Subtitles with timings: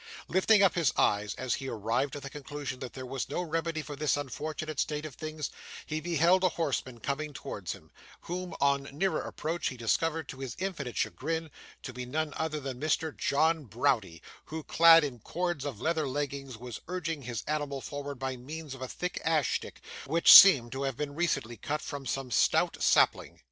[0.27, 3.83] Lifting up his eyes, as he arrived at the conclusion that there was no remedy
[3.83, 5.51] for this unfortunate state of things,
[5.85, 7.91] he beheld a horseman coming towards him,
[8.21, 11.51] whom, on nearer approach, he discovered, to his infinite chagrin,
[11.83, 13.15] to be no other than Mr.
[13.15, 18.35] John Browdie, who, clad in cords and leather leggings, was urging his animal forward by
[18.35, 22.31] means of a thick ash stick, which seemed to have been recently cut from some
[22.31, 23.37] stout sapling.